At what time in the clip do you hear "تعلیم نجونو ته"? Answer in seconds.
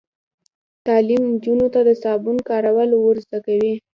0.87-1.79